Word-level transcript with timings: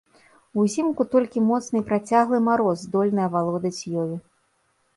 Узімку 0.61 1.01
толькі 1.15 1.43
моцны 1.49 1.77
і 1.83 1.85
працяглы 1.91 2.41
мароз 2.47 2.77
здольны 2.89 3.21
авалодаць 3.29 3.77
ёю. 4.03 4.11